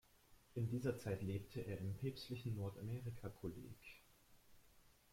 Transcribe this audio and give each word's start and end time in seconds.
In 0.55 0.65
dieser 0.67 0.97
Zeit 0.97 1.21
lebte 1.21 1.61
er 1.61 1.77
im 1.77 1.93
Päpstlichen 1.93 2.55
Nordamerika-Kolleg. 2.55 4.01